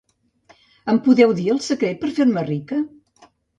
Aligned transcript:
Em 0.93 0.99
podeu 1.09 1.35
dir 1.41 1.45
el 1.57 1.61
secret 1.67 2.01
per 2.01 2.11
fer-me 2.21 2.47
rica? 2.51 2.83